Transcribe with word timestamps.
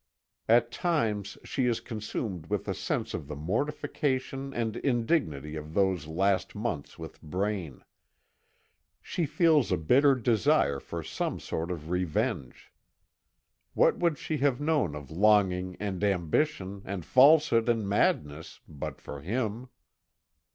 At 0.49 0.71
times 0.71 1.37
she 1.45 1.67
is 1.67 1.79
consumed 1.79 2.47
with 2.47 2.67
a 2.67 2.73
sense 2.73 3.13
of 3.13 3.27
the 3.27 3.35
mortification 3.35 4.51
and 4.51 4.75
indignity 4.77 5.55
of 5.55 5.75
those 5.75 6.07
last 6.07 6.55
months 6.55 6.97
with 6.97 7.21
Braine. 7.21 7.83
She 8.99 9.27
feels 9.27 9.71
a 9.71 9.77
bitter 9.77 10.15
desire 10.15 10.79
for 10.79 11.03
some 11.03 11.39
sort 11.39 11.69
of 11.69 11.91
revenge. 11.91 12.73
What 13.75 13.97
would 13.99 14.17
she 14.17 14.37
have 14.37 14.59
known 14.59 14.95
of 14.95 15.11
longing 15.11 15.77
and 15.79 16.03
ambition, 16.03 16.81
and 16.83 17.05
falsehood 17.05 17.69
and 17.69 17.87
madness, 17.87 18.59
but 18.67 18.99
for 18.99 19.21
him? 19.21 19.69